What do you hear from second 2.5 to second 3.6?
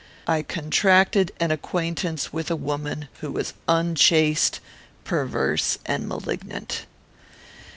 woman who was